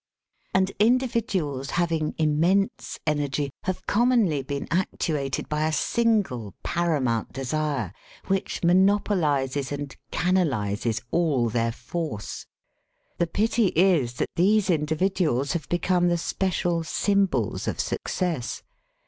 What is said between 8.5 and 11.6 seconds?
oionopolises and canalises all